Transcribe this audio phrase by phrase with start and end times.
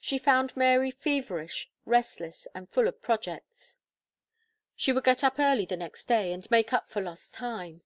[0.00, 3.76] She found Mary feverish, restless, and full of projects.
[4.74, 7.82] She would get up early the next day, and make up for lost time.